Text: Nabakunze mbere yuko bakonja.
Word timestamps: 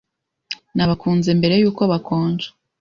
Nabakunze 0.75 1.29
mbere 1.39 1.53
yuko 1.61 1.81
bakonja. 1.91 2.47